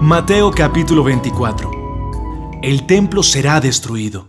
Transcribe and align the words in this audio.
Mateo 0.00 0.50
capítulo 0.50 1.04
24. 1.04 2.60
El 2.62 2.86
templo 2.86 3.22
será 3.22 3.60
destruido. 3.60 4.28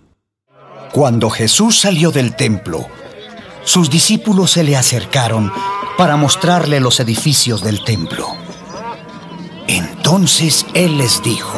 Cuando 0.92 1.30
Jesús 1.30 1.80
salió 1.80 2.12
del 2.12 2.36
templo, 2.36 2.88
sus 3.64 3.90
discípulos 3.90 4.52
se 4.52 4.66
le 4.66 4.76
acercaron 4.76 5.50
para 5.98 6.18
mostrarle 6.18 6.82
los 6.82 7.00
edificios 7.00 7.64
del 7.64 7.86
templo. 7.86 8.28
Entonces 9.68 10.66
Él 10.74 10.98
les 10.98 11.24
dijo, 11.24 11.58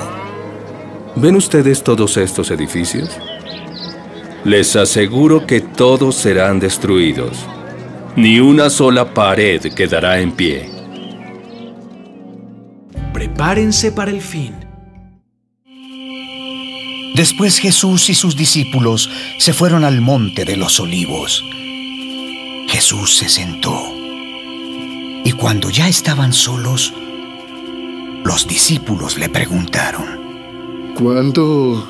¿Ven 1.15 1.35
ustedes 1.35 1.83
todos 1.83 2.15
estos 2.17 2.51
edificios? 2.51 3.09
Les 4.43 4.75
aseguro 4.75 5.47
que 5.47 5.59
todos 5.59 6.13
serán 6.13 6.59
destruidos. 6.59 7.39
Ni 8.15 8.39
una 8.39 8.69
sola 8.69 9.11
pared 9.11 9.73
quedará 9.73 10.19
en 10.19 10.33
pie. 10.33 10.72
Prepárense 13.23 13.93
para 13.93 14.11
el 14.11 14.21
fin. 14.21 14.53
Después 17.15 17.57
Jesús 17.57 18.09
y 18.09 18.15
sus 18.15 18.35
discípulos 18.35 19.09
se 19.39 19.53
fueron 19.53 19.85
al 19.85 20.01
monte 20.01 20.43
de 20.43 20.57
los 20.57 20.77
olivos. 20.81 21.41
Jesús 22.67 23.15
se 23.15 23.29
sentó. 23.29 23.81
Y 25.23 25.31
cuando 25.39 25.69
ya 25.69 25.87
estaban 25.87 26.33
solos, 26.33 26.93
los 28.25 28.45
discípulos 28.45 29.17
le 29.17 29.29
preguntaron, 29.29 30.93
¿Cuándo 30.93 31.89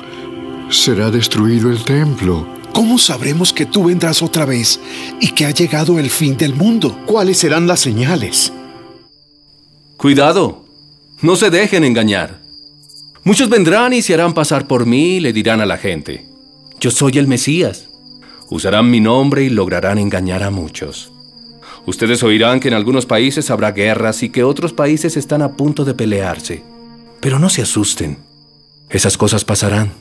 será 0.70 1.10
destruido 1.10 1.68
el 1.68 1.82
templo? 1.82 2.46
¿Cómo 2.72 2.96
sabremos 2.96 3.52
que 3.52 3.66
tú 3.66 3.86
vendrás 3.86 4.22
otra 4.22 4.44
vez 4.44 4.78
y 5.20 5.32
que 5.32 5.46
ha 5.46 5.50
llegado 5.50 5.98
el 5.98 6.10
fin 6.10 6.36
del 6.36 6.54
mundo? 6.54 6.96
¿Cuáles 7.06 7.38
serán 7.38 7.66
las 7.66 7.80
señales? 7.80 8.52
Cuidado, 9.96 10.63
no 11.24 11.36
se 11.36 11.48
dejen 11.48 11.84
engañar. 11.84 12.42
Muchos 13.24 13.48
vendrán 13.48 13.94
y 13.94 14.02
se 14.02 14.12
harán 14.12 14.34
pasar 14.34 14.66
por 14.66 14.84
mí 14.84 15.16
y 15.16 15.20
le 15.20 15.32
dirán 15.32 15.62
a 15.62 15.66
la 15.66 15.78
gente, 15.78 16.26
yo 16.78 16.90
soy 16.90 17.16
el 17.16 17.26
Mesías. 17.26 17.88
Usarán 18.50 18.90
mi 18.90 19.00
nombre 19.00 19.42
y 19.42 19.48
lograrán 19.48 19.96
engañar 19.96 20.42
a 20.42 20.50
muchos. 20.50 21.12
Ustedes 21.86 22.22
oirán 22.22 22.60
que 22.60 22.68
en 22.68 22.74
algunos 22.74 23.06
países 23.06 23.50
habrá 23.50 23.72
guerras 23.72 24.22
y 24.22 24.28
que 24.28 24.44
otros 24.44 24.74
países 24.74 25.16
están 25.16 25.40
a 25.40 25.56
punto 25.56 25.86
de 25.86 25.94
pelearse. 25.94 26.62
Pero 27.20 27.38
no 27.38 27.48
se 27.48 27.62
asusten. 27.62 28.18
Esas 28.90 29.16
cosas 29.16 29.46
pasarán, 29.46 29.92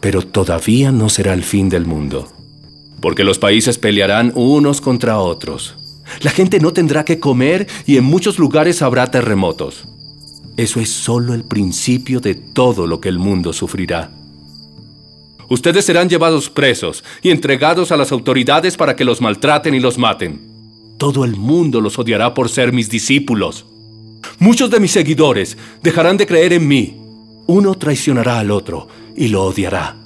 pero 0.00 0.20
todavía 0.20 0.92
no 0.92 1.08
será 1.08 1.32
el 1.32 1.44
fin 1.44 1.70
del 1.70 1.86
mundo, 1.86 2.30
porque 3.00 3.24
los 3.24 3.38
países 3.38 3.78
pelearán 3.78 4.32
unos 4.34 4.82
contra 4.82 5.18
otros. 5.18 5.76
La 6.20 6.30
gente 6.30 6.60
no 6.60 6.74
tendrá 6.74 7.06
que 7.06 7.18
comer 7.18 7.66
y 7.86 7.96
en 7.96 8.04
muchos 8.04 8.38
lugares 8.38 8.82
habrá 8.82 9.10
terremotos. 9.10 9.88
Eso 10.56 10.80
es 10.80 10.90
solo 10.90 11.34
el 11.34 11.44
principio 11.44 12.20
de 12.20 12.34
todo 12.34 12.86
lo 12.86 13.00
que 13.00 13.08
el 13.08 13.18
mundo 13.18 13.52
sufrirá. 13.52 14.10
Ustedes 15.48 15.84
serán 15.84 16.08
llevados 16.08 16.50
presos 16.50 17.04
y 17.22 17.30
entregados 17.30 17.92
a 17.92 17.96
las 17.96 18.12
autoridades 18.12 18.76
para 18.76 18.96
que 18.96 19.04
los 19.04 19.20
maltraten 19.20 19.74
y 19.74 19.80
los 19.80 19.98
maten. 19.98 20.40
Todo 20.98 21.24
el 21.24 21.36
mundo 21.36 21.80
los 21.80 21.98
odiará 21.98 22.32
por 22.32 22.48
ser 22.48 22.72
mis 22.72 22.88
discípulos. 22.88 23.66
Muchos 24.38 24.70
de 24.70 24.80
mis 24.80 24.92
seguidores 24.92 25.56
dejarán 25.82 26.16
de 26.16 26.26
creer 26.26 26.52
en 26.52 26.68
mí 26.68 27.02
uno 27.46 27.74
traicionará 27.74 28.38
al 28.38 28.50
otro 28.50 28.88
y 29.16 29.28
lo 29.28 29.44
odiará. 29.44 29.96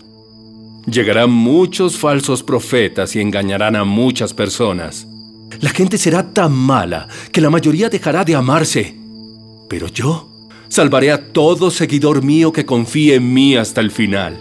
Llegarán 0.91 1.30
muchos 1.30 1.98
falsos 1.98 2.42
profetas 2.42 3.14
y 3.17 3.20
engañarán 3.20 3.77
a 3.77 3.84
muchas 3.84 4.33
personas. 4.33 5.06
La 5.61 5.70
gente 5.70 5.98
será 5.98 6.33
tan 6.33 6.52
mala 6.52 7.08
que 7.33 7.41
la 7.41 7.50
mayoría 7.50 7.89
dejará 7.89 8.24
de 8.24 8.34
amarse. 8.34 8.97
Pero 9.69 9.89
yo 9.89 10.28
salvaré 10.69 11.12
a 11.12 11.33
todo 11.33 11.70
seguidor 11.70 12.22
mío 12.22 12.53
que 12.53 12.67
confíe 12.67 13.17
en 13.17 13.33
mí 13.33 13.56
hasta 13.56 13.81
el 13.81 13.91
final. 13.91 14.39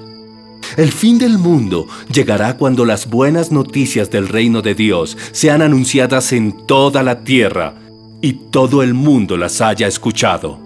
El 0.77 0.91
fin 0.91 1.17
del 1.17 1.37
mundo 1.37 1.87
llegará 2.11 2.57
cuando 2.57 2.85
las 2.85 3.07
buenas 3.07 3.51
noticias 3.51 4.09
del 4.09 4.27
reino 4.27 4.61
de 4.61 4.75
Dios 4.75 5.17
sean 5.31 5.61
anunciadas 5.61 6.33
en 6.33 6.65
toda 6.65 7.03
la 7.03 7.23
tierra 7.23 7.75
y 8.21 8.33
todo 8.51 8.81
el 8.81 8.93
mundo 8.93 9.37
las 9.37 9.61
haya 9.61 9.87
escuchado 9.87 10.65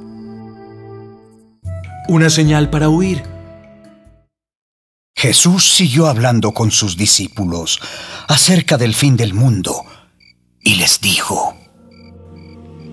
una 2.09 2.31
señal 2.31 2.71
para 2.71 2.89
huir. 2.89 3.23
Jesús 5.15 5.71
siguió 5.71 6.07
hablando 6.07 6.53
con 6.53 6.71
sus 6.71 6.97
discípulos 6.97 7.79
acerca 8.27 8.77
del 8.77 8.95
fin 8.95 9.15
del 9.15 9.35
mundo 9.35 9.85
y 10.59 10.75
les 10.75 11.01
dijo, 11.01 11.55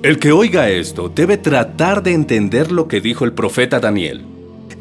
El 0.02 0.18
que 0.18 0.30
oiga 0.30 0.68
esto 0.68 1.08
debe 1.08 1.38
tratar 1.38 2.02
de 2.02 2.12
entender 2.12 2.70
lo 2.70 2.86
que 2.86 3.00
dijo 3.00 3.24
el 3.24 3.32
profeta 3.32 3.80
Daniel. 3.80 4.24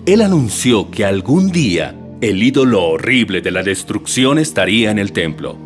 Él 0.06 0.22
anunció 0.22 0.92
que 0.92 1.06
algún 1.06 1.52
día 1.52 1.96
el 2.22 2.44
ídolo 2.44 2.84
horrible 2.84 3.42
de 3.42 3.50
la 3.50 3.64
destrucción 3.64 4.38
estaría 4.38 4.92
en 4.92 5.00
el 5.00 5.14
templo. 5.14 5.58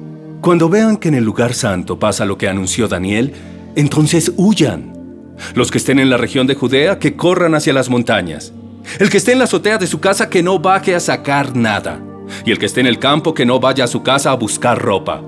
Cuando 0.42 0.70
vean 0.70 0.98
que 0.98 1.10
en 1.10 1.16
el 1.16 1.24
lugar 1.24 1.54
santo 1.54 2.00
pasa 2.00 2.26
lo 2.26 2.38
que 2.38 2.48
anunció 2.48 2.88
Daniel, 2.88 3.34
entonces 3.76 4.32
huyan. 4.38 4.94
Los 5.56 5.72
que 5.72 5.80
estén 5.80 6.00
en 6.00 6.10
la 6.10 6.18
región 6.18 6.48
de 6.48 6.56
Judea, 6.56 7.00
que 7.00 7.16
corran 7.16 7.56
hacia 7.56 7.74
las 7.74 7.90
montañas. 7.90 8.54
El 9.00 9.10
que 9.10 9.18
esté 9.18 9.32
en 9.32 9.40
la 9.40 9.46
azotea 9.46 9.78
de 9.78 9.88
su 9.88 10.00
casa, 10.00 10.30
que 10.30 10.44
no 10.44 10.60
baje 10.60 10.96
a 10.96 11.00
sacar 11.00 11.56
nada. 11.56 12.02
Y 12.46 12.52
el 12.52 12.60
que 12.60 12.68
esté 12.68 12.82
en 12.82 12.88
el 12.88 13.00
campo, 13.00 13.34
que 13.34 13.46
no 13.46 13.60
vaya 13.60 13.86
a 13.86 13.88
su 13.88 14.04
casa 14.04 14.32
a 14.32 14.36
buscar 14.36 14.80
ropa. 14.80 15.24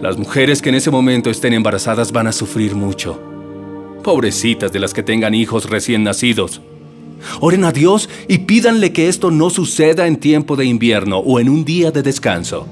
Las 0.00 0.18
mujeres 0.18 0.60
que 0.60 0.70
en 0.70 0.74
ese 0.74 0.90
momento 0.90 1.30
estén 1.30 1.52
embarazadas 1.52 2.10
van 2.10 2.26
a 2.26 2.32
sufrir 2.32 2.74
mucho. 2.74 3.29
Pobrecitas 4.02 4.72
de 4.72 4.80
las 4.80 4.94
que 4.94 5.02
tengan 5.02 5.34
hijos 5.34 5.68
recién 5.68 6.04
nacidos. 6.04 6.60
Oren 7.40 7.64
a 7.64 7.72
Dios 7.72 8.08
y 8.28 8.38
pídanle 8.38 8.92
que 8.92 9.08
esto 9.08 9.30
no 9.30 9.50
suceda 9.50 10.06
en 10.06 10.16
tiempo 10.16 10.56
de 10.56 10.64
invierno 10.64 11.18
o 11.18 11.38
en 11.38 11.48
un 11.48 11.64
día 11.64 11.90
de 11.90 12.02
descanso, 12.02 12.66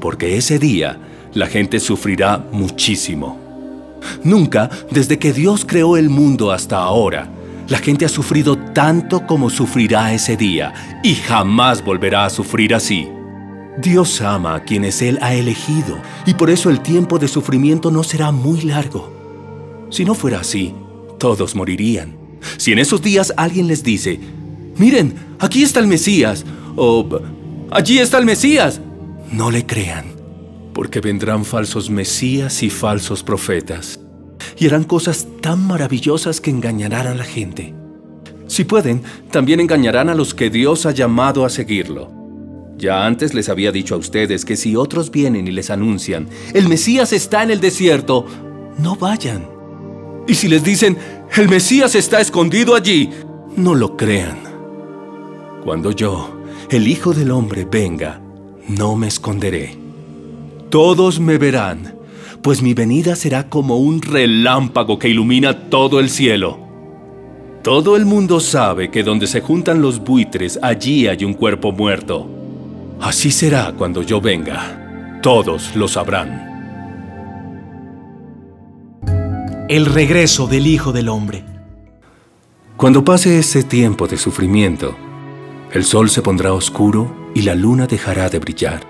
porque 0.00 0.36
ese 0.36 0.58
día 0.58 0.98
la 1.34 1.46
gente 1.46 1.80
sufrirá 1.80 2.44
muchísimo. 2.50 3.38
Nunca, 4.24 4.70
desde 4.90 5.18
que 5.18 5.32
Dios 5.32 5.64
creó 5.66 5.96
el 5.98 6.08
mundo 6.08 6.50
hasta 6.50 6.78
ahora, 6.78 7.30
la 7.68 7.78
gente 7.78 8.04
ha 8.04 8.08
sufrido 8.08 8.56
tanto 8.56 9.26
como 9.26 9.50
sufrirá 9.50 10.12
ese 10.12 10.36
día 10.36 11.00
y 11.04 11.14
jamás 11.14 11.84
volverá 11.84 12.24
a 12.24 12.30
sufrir 12.30 12.74
así. 12.74 13.06
Dios 13.78 14.20
ama 14.22 14.56
a 14.56 14.64
quienes 14.64 15.02
Él 15.02 15.18
ha 15.20 15.34
elegido 15.34 15.98
y 16.26 16.34
por 16.34 16.50
eso 16.50 16.70
el 16.70 16.80
tiempo 16.80 17.18
de 17.18 17.28
sufrimiento 17.28 17.90
no 17.90 18.02
será 18.02 18.32
muy 18.32 18.62
largo. 18.62 19.19
Si 19.90 20.04
no 20.04 20.14
fuera 20.14 20.40
así, 20.40 20.74
todos 21.18 21.54
morirían. 21.54 22.16
Si 22.56 22.72
en 22.72 22.78
esos 22.78 23.02
días 23.02 23.32
alguien 23.36 23.66
les 23.66 23.82
dice, 23.82 24.18
miren, 24.76 25.14
aquí 25.38 25.62
está 25.62 25.80
el 25.80 25.86
Mesías, 25.86 26.44
o 26.76 27.06
allí 27.70 27.98
está 27.98 28.18
el 28.18 28.24
Mesías, 28.24 28.80
no 29.30 29.50
le 29.50 29.66
crean, 29.66 30.06
porque 30.72 31.00
vendrán 31.00 31.44
falsos 31.44 31.90
Mesías 31.90 32.62
y 32.62 32.70
falsos 32.70 33.22
profetas 33.22 34.00
y 34.58 34.66
harán 34.66 34.84
cosas 34.84 35.26
tan 35.40 35.66
maravillosas 35.66 36.40
que 36.40 36.50
engañarán 36.50 37.06
a 37.06 37.14
la 37.14 37.24
gente. 37.24 37.74
Si 38.46 38.64
pueden, 38.64 39.02
también 39.30 39.60
engañarán 39.60 40.08
a 40.08 40.14
los 40.14 40.34
que 40.34 40.50
Dios 40.50 40.86
ha 40.86 40.90
llamado 40.90 41.44
a 41.44 41.50
seguirlo. 41.50 42.10
Ya 42.76 43.06
antes 43.06 43.34
les 43.34 43.48
había 43.48 43.72
dicho 43.72 43.94
a 43.94 43.98
ustedes 43.98 44.44
que 44.44 44.56
si 44.56 44.74
otros 44.76 45.10
vienen 45.10 45.46
y 45.46 45.50
les 45.50 45.70
anuncian, 45.70 46.28
el 46.54 46.68
Mesías 46.68 47.12
está 47.12 47.42
en 47.42 47.50
el 47.50 47.60
desierto, 47.60 48.26
no 48.78 48.96
vayan. 48.96 49.59
Y 50.30 50.34
si 50.34 50.48
les 50.48 50.62
dicen, 50.62 50.96
el 51.36 51.48
Mesías 51.48 51.94
está 51.94 52.20
escondido 52.20 52.76
allí, 52.76 53.10
no 53.56 53.74
lo 53.74 53.96
crean. 53.96 54.38
Cuando 55.64 55.90
yo, 55.90 56.40
el 56.70 56.86
Hijo 56.86 57.12
del 57.12 57.32
Hombre, 57.32 57.66
venga, 57.70 58.20
no 58.68 58.94
me 58.94 59.08
esconderé. 59.08 59.76
Todos 60.70 61.18
me 61.18 61.36
verán 61.36 62.00
pues 62.42 62.62
mi 62.62 62.74
venida 62.74 63.16
será 63.16 63.48
como 63.48 63.76
un 63.76 64.00
relámpago 64.00 64.98
que 64.98 65.08
ilumina 65.08 65.68
todo 65.68 66.00
el 66.00 66.08
cielo. 66.08 66.58
Todo 67.62 67.96
el 67.96 68.06
mundo 68.06 68.40
sabe 68.40 68.90
que 68.90 69.02
donde 69.02 69.26
se 69.26 69.42
juntan 69.42 69.82
los 69.82 70.00
buitres, 70.00 70.58
allí 70.62 71.06
hay 71.06 71.24
un 71.24 71.34
cuerpo 71.34 71.72
muerto. 71.72 72.26
Así 73.00 73.30
será 73.30 73.74
cuando 73.76 74.02
yo 74.02 74.20
venga. 74.20 75.20
Todos 75.22 75.76
lo 75.76 75.86
sabrán. 75.86 76.49
El 79.70 79.86
regreso 79.86 80.48
del 80.48 80.66
Hijo 80.66 80.90
del 80.90 81.08
Hombre. 81.08 81.44
Cuando 82.76 83.04
pase 83.04 83.38
ese 83.38 83.62
tiempo 83.62 84.08
de 84.08 84.16
sufrimiento, 84.16 84.96
el 85.72 85.84
sol 85.84 86.10
se 86.10 86.22
pondrá 86.22 86.52
oscuro 86.52 87.30
y 87.36 87.42
la 87.42 87.54
luna 87.54 87.86
dejará 87.86 88.28
de 88.28 88.40
brillar. 88.40 88.80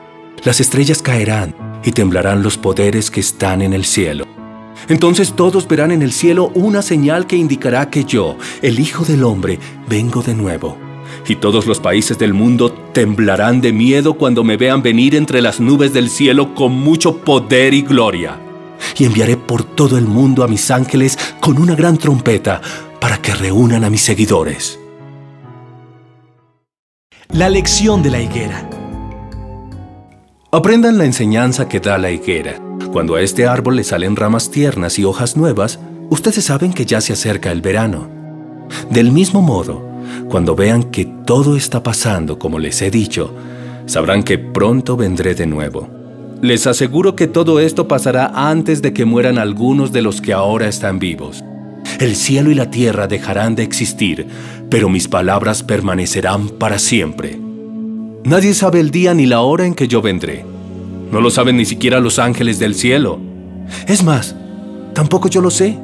Las 0.43 0.59
estrellas 0.59 1.03
caerán 1.03 1.55
y 1.85 1.93
temblarán 1.93 2.43
los 2.43 2.57
poderes 2.57 3.11
que 3.11 3.21
están 3.21 3.61
en 3.61 3.75
el 3.75 3.85
cielo. 3.85 4.25
Entonces 4.89 5.35
todos 5.35 5.69
verán 5.69 5.91
en 5.91 6.01
el 6.01 6.13
cielo 6.13 6.51
una 6.55 6.81
señal 6.81 7.27
que 7.27 7.37
indicará 7.37 7.91
que 7.91 8.05
yo, 8.05 8.39
el 8.63 8.81
Hijo 8.81 9.05
del 9.05 9.23
Hombre, 9.25 9.59
vengo 9.87 10.23
de 10.23 10.35
nuevo. 10.35 10.79
Y 11.29 11.37
todos 11.37 11.67
los 11.67 11.79
países 11.79 12.19
del 12.19 12.33
mundo 12.33 12.73
temblarán 12.73 13.61
de 13.61 13.75
miedo 13.75 14.15
cuando 14.15 14.45
me 14.45 14.57
vean 14.57 14.81
venir 14.81 15.15
entre 15.15 15.43
las 15.43 15.61
nubes 15.61 15.93
del 15.93 16.09
cielo 16.09 16.55
con 16.55 16.73
mucho 16.73 17.19
poder 17.19 17.75
y 17.75 17.83
gloria. 17.83 18.41
Y 18.97 19.05
enviaré 19.05 19.37
por 19.37 19.65
todo 19.65 19.99
el 19.99 20.07
mundo 20.07 20.45
a 20.45 20.49
mis 20.49 20.71
ángeles 20.71 21.19
con 21.41 21.61
una 21.61 21.75
gran 21.75 21.99
trompeta 21.99 22.61
para 23.01 23.19
que 23.19 23.35
reúnan 23.35 23.85
a 23.85 23.91
mis 23.91 24.03
seguidores. 24.03 24.79
La 27.33 27.49
lección 27.49 28.03
de 28.03 28.11
la 28.11 28.21
higuera. 28.21 28.69
Aprendan 30.53 30.99
la 30.99 31.05
enseñanza 31.05 31.69
que 31.69 31.79
da 31.79 31.97
la 31.97 32.11
higuera. 32.11 32.61
Cuando 32.93 33.15
a 33.15 33.23
este 33.23 33.47
árbol 33.47 33.77
le 33.77 33.85
salen 33.85 34.17
ramas 34.17 34.51
tiernas 34.51 34.99
y 34.99 35.05
hojas 35.05 35.37
nuevas, 35.37 35.79
ustedes 36.11 36.45
saben 36.45 36.73
que 36.73 36.87
ya 36.87 37.01
se 37.01 37.13
acerca 37.13 37.53
el 37.53 37.61
verano. 37.61 38.09
Del 38.91 39.13
mismo 39.13 39.43
modo, 39.43 39.81
cuando 40.29 40.57
vean 40.57 40.85
que 40.85 41.05
todo 41.05 41.57
está 41.57 41.83
pasando 41.83 42.39
como 42.39 42.59
les 42.59 42.83
he 42.83 42.91
dicho, 42.91 43.33
sabrán 43.87 44.25
que 44.25 44.39
pronto 44.39 44.97
vendré 44.97 45.37
de 45.37 45.47
nuevo. 45.47 46.00
Les 46.43 46.67
aseguro 46.67 47.17
que 47.17 47.27
todo 47.27 47.61
esto 47.61 47.87
pasará 47.87 48.33
antes 48.35 48.81
de 48.81 48.95
que 48.95 49.05
mueran 49.05 49.37
algunos 49.37 49.93
de 49.93 50.01
los 50.01 50.23
que 50.23 50.33
ahora 50.33 50.69
están 50.69 50.99
vivos. 50.99 51.45
El 51.99 52.17
cielo 52.17 52.51
y 52.51 52.55
la 52.55 52.71
tierra 52.71 53.07
dejarán 53.07 53.55
de 53.57 53.63
existir, 53.63 54.27
pero 54.71 54.89
mis 54.89 55.07
palabras 55.07 55.63
permanecerán 55.63 56.49
para 56.49 56.79
siempre. 56.79 57.39
Nadie 58.25 58.55
sabe 58.55 58.81
el 58.81 58.91
día 58.91 59.13
ni 59.13 59.27
la 59.27 59.43
hora 59.43 59.67
en 59.67 59.75
que 59.75 59.87
yo 59.87 60.01
vendré. 60.01 60.47
No 61.13 61.21
lo 61.21 61.31
saben 61.31 61.59
ni 61.59 61.67
siquiera 61.67 62.01
los 62.01 62.19
ángeles 62.19 62.59
del 62.59 62.75
cielo. 62.75 63.21
Es 63.87 64.03
más, 64.03 64.35
tampoco 64.95 65.29
yo 65.29 65.43
lo 65.43 65.51
sé. 65.51 65.79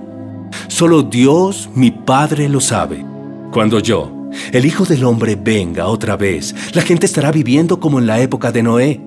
Solo 0.69 1.03
Dios, 1.03 1.69
mi 1.75 1.91
Padre, 1.91 2.49
lo 2.49 2.61
sabe. 2.61 3.05
Cuando 3.53 3.81
yo, 3.81 4.31
el 4.53 4.65
Hijo 4.65 4.87
del 4.87 5.05
Hombre, 5.05 5.37
venga 5.37 5.87
otra 5.87 6.17
vez, 6.17 6.55
la 6.73 6.81
gente 6.81 7.05
estará 7.05 7.31
viviendo 7.31 7.79
como 7.79 7.99
en 7.99 8.07
la 8.07 8.21
época 8.21 8.53
de 8.53 8.63
Noé, 8.63 9.01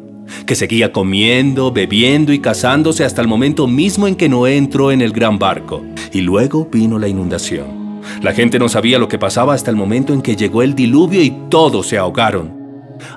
que 0.46 0.56
seguía 0.56 0.92
comiendo, 0.92 1.72
bebiendo 1.72 2.34
y 2.34 2.40
casándose 2.40 3.04
hasta 3.04 3.22
el 3.22 3.28
momento 3.28 3.68
mismo 3.68 4.08
en 4.08 4.16
que 4.16 4.30
Noé 4.30 4.58
entró 4.58 4.92
en 4.92 5.02
el 5.02 5.12
gran 5.12 5.40
barco, 5.40 5.84
y 6.12 6.22
luego 6.22 6.68
vino 6.72 7.00
la 7.00 7.08
inundación. 7.08 8.02
La 8.22 8.34
gente 8.34 8.60
no 8.60 8.70
sabía 8.70 9.00
lo 9.00 9.08
que 9.08 9.20
pasaba 9.20 9.54
hasta 9.54 9.70
el 9.70 9.78
momento 9.78 10.14
en 10.14 10.22
que 10.22 10.36
llegó 10.36 10.64
el 10.64 10.76
diluvio 10.76 11.22
y 11.22 11.32
todos 11.50 11.88
se 11.88 11.98
ahogaron. 11.98 12.58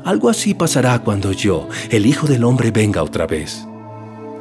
Algo 0.04 0.28
así 0.28 0.54
pasará 0.54 0.98
cuando 1.00 1.32
yo, 1.32 1.68
el 1.90 2.06
Hijo 2.06 2.26
del 2.26 2.44
Hombre, 2.44 2.70
venga 2.70 3.02
otra 3.02 3.26
vez. 3.26 3.66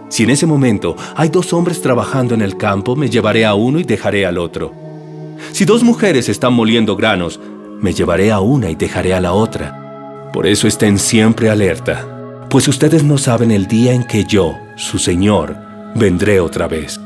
Si 0.09 0.23
en 0.23 0.29
ese 0.29 0.45
momento 0.45 0.95
hay 1.15 1.29
dos 1.29 1.53
hombres 1.53 1.81
trabajando 1.81 2.33
en 2.33 2.41
el 2.41 2.57
campo, 2.57 2.95
me 2.95 3.09
llevaré 3.09 3.45
a 3.45 3.53
uno 3.53 3.79
y 3.79 3.83
dejaré 3.83 4.25
al 4.25 4.37
otro. 4.37 4.73
Si 5.53 5.65
dos 5.65 5.83
mujeres 5.83 6.29
están 6.29 6.53
moliendo 6.53 6.95
granos, 6.95 7.39
me 7.79 7.93
llevaré 7.93 8.31
a 8.31 8.39
una 8.41 8.69
y 8.69 8.75
dejaré 8.75 9.13
a 9.13 9.21
la 9.21 9.33
otra. 9.33 10.29
Por 10.33 10.45
eso 10.45 10.67
estén 10.67 10.99
siempre 10.99 11.49
alerta, 11.49 12.05
pues 12.51 12.67
ustedes 12.67 13.05
no 13.05 13.17
saben 13.17 13.49
el 13.49 13.65
día 13.65 13.93
en 13.93 14.03
que 14.03 14.25
yo, 14.25 14.59
su 14.75 14.99
Señor, 14.99 15.55
vendré 15.95 16.41
otra 16.41 16.67
vez. 16.67 16.99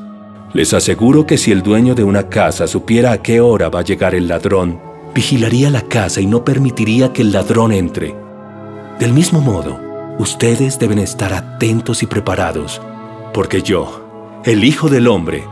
Les 0.53 0.73
aseguro 0.73 1.27
que 1.27 1.37
si 1.37 1.51
el 1.51 1.61
dueño 1.61 1.93
de 1.93 2.03
una 2.03 2.29
casa 2.29 2.65
supiera 2.65 3.11
a 3.11 3.21
qué 3.21 3.41
hora 3.41 3.69
va 3.69 3.81
a 3.81 3.83
llegar 3.83 4.15
el 4.15 4.27
ladrón, 4.27 4.81
vigilaría 5.13 5.69
la 5.69 5.83
casa 5.83 6.19
y 6.19 6.25
no 6.25 6.43
permitiría 6.43 7.13
que 7.13 7.21
el 7.21 7.31
ladrón 7.31 7.73
entre. 7.73 8.15
Del 8.97 9.13
mismo 9.13 9.39
modo, 9.39 9.79
ustedes 10.17 10.79
deben 10.79 10.97
estar 10.97 11.31
atentos 11.31 12.01
y 12.01 12.07
preparados, 12.07 12.81
porque 13.31 13.61
yo, 13.61 14.41
el 14.45 14.63
Hijo 14.63 14.89
del 14.89 15.07
Hombre, 15.07 15.43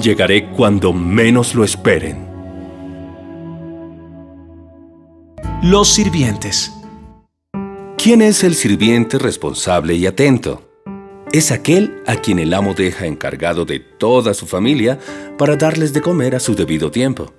llegaré 0.00 0.52
cuando 0.52 0.94
menos 0.94 1.54
lo 1.54 1.64
esperen. 1.64 2.26
Los 5.62 5.88
sirvientes. 5.92 6.72
¿Quién 8.04 8.20
es 8.20 8.44
el 8.44 8.54
sirviente 8.54 9.18
responsable 9.18 9.94
y 9.94 10.04
atento? 10.04 10.60
Es 11.32 11.50
aquel 11.50 12.02
a 12.06 12.16
quien 12.16 12.38
el 12.38 12.52
amo 12.52 12.74
deja 12.74 13.06
encargado 13.06 13.64
de 13.64 13.80
toda 13.80 14.34
su 14.34 14.46
familia 14.46 14.98
para 15.38 15.56
darles 15.56 15.94
de 15.94 16.02
comer 16.02 16.34
a 16.34 16.40
su 16.40 16.54
debido 16.54 16.90
tiempo. 16.90 17.32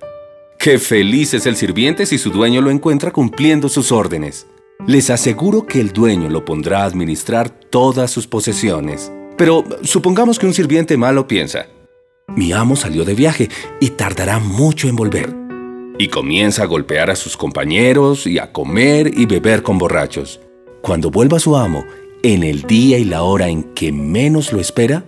Qué 0.58 0.80
feliz 0.80 1.34
es 1.34 1.46
el 1.46 1.54
sirviente 1.54 2.04
si 2.04 2.18
su 2.18 2.30
dueño 2.30 2.62
lo 2.62 2.72
encuentra 2.72 3.12
cumpliendo 3.12 3.68
sus 3.68 3.92
órdenes. 3.92 4.48
Les 4.88 5.08
aseguro 5.08 5.68
que 5.68 5.78
el 5.78 5.92
dueño 5.92 6.28
lo 6.30 6.44
pondrá 6.44 6.82
a 6.82 6.86
administrar 6.86 7.48
todas 7.48 8.10
sus 8.10 8.26
posesiones. 8.26 9.12
Pero 9.38 9.62
supongamos 9.84 10.36
que 10.36 10.46
un 10.46 10.52
sirviente 10.52 10.96
malo 10.96 11.28
piensa, 11.28 11.66
mi 12.34 12.52
amo 12.52 12.74
salió 12.74 13.04
de 13.04 13.14
viaje 13.14 13.50
y 13.80 13.90
tardará 13.90 14.40
mucho 14.40 14.88
en 14.88 14.96
volver. 14.96 15.32
Y 15.96 16.08
comienza 16.08 16.64
a 16.64 16.66
golpear 16.66 17.08
a 17.08 17.14
sus 17.14 17.36
compañeros 17.36 18.26
y 18.26 18.40
a 18.40 18.50
comer 18.50 19.16
y 19.16 19.26
beber 19.26 19.62
con 19.62 19.78
borrachos. 19.78 20.40
Cuando 20.86 21.10
vuelva 21.10 21.40
su 21.40 21.56
amo, 21.56 21.84
en 22.22 22.44
el 22.44 22.62
día 22.62 22.96
y 22.96 23.04
la 23.04 23.24
hora 23.24 23.48
en 23.48 23.64
que 23.74 23.90
menos 23.90 24.52
lo 24.52 24.60
espera, 24.60 25.02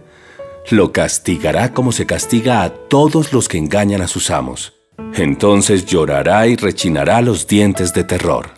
lo 0.70 0.90
castigará 0.90 1.72
como 1.72 1.92
se 1.92 2.04
castiga 2.04 2.64
a 2.64 2.70
todos 2.70 3.32
los 3.32 3.46
que 3.46 3.58
engañan 3.58 4.02
a 4.02 4.08
sus 4.08 4.32
amos. 4.32 4.72
Entonces 5.14 5.86
llorará 5.86 6.48
y 6.48 6.56
rechinará 6.56 7.22
los 7.22 7.46
dientes 7.46 7.94
de 7.94 8.02
terror. 8.02 8.50